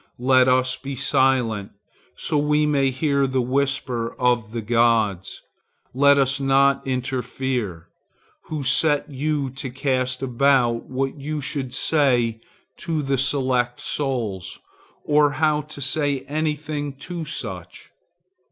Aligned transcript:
Let 0.23 0.47
us 0.47 0.77
be 0.77 0.95
silent,—so 0.95 2.35
we 2.35 2.65
may 2.65 2.89
hear 2.89 3.27
the 3.27 3.39
whisper 3.39 4.15
of 4.17 4.51
the 4.51 4.63
gods. 4.63 5.43
Let 5.93 6.17
us 6.17 6.39
not 6.39 6.87
interfere. 6.87 7.87
Who 8.45 8.63
set 8.63 9.11
you 9.11 9.51
to 9.51 9.69
cast 9.69 10.23
about 10.23 10.85
what 10.89 11.19
you 11.19 11.39
should 11.39 11.71
say 11.75 12.41
to 12.77 13.03
the 13.03 13.19
select 13.19 13.79
souls, 13.79 14.57
or 15.03 15.33
how 15.33 15.61
to 15.69 15.79
say 15.81 16.21
any 16.21 16.55
thing 16.55 16.93
to 16.93 17.23
such? 17.23 17.91